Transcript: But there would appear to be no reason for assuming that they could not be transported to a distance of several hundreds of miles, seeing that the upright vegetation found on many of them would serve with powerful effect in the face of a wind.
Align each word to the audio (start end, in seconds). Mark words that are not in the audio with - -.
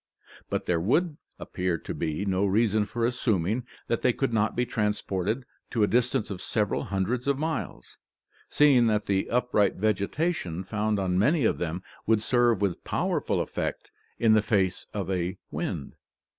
But 0.49 0.65
there 0.65 0.79
would 0.81 1.17
appear 1.37 1.77
to 1.77 1.93
be 1.93 2.25
no 2.25 2.43
reason 2.43 2.85
for 2.85 3.05
assuming 3.05 3.67
that 3.85 4.01
they 4.01 4.11
could 4.13 4.33
not 4.33 4.55
be 4.55 4.65
transported 4.65 5.45
to 5.69 5.83
a 5.83 5.87
distance 5.87 6.31
of 6.31 6.41
several 6.41 6.85
hundreds 6.85 7.27
of 7.27 7.37
miles, 7.37 7.97
seeing 8.49 8.87
that 8.87 9.05
the 9.05 9.29
upright 9.29 9.75
vegetation 9.75 10.63
found 10.63 10.97
on 10.97 11.19
many 11.19 11.45
of 11.45 11.59
them 11.59 11.83
would 12.07 12.23
serve 12.23 12.61
with 12.63 12.83
powerful 12.83 13.39
effect 13.41 13.91
in 14.17 14.33
the 14.33 14.41
face 14.41 14.87
of 14.91 15.11
a 15.11 15.37
wind. 15.51 15.93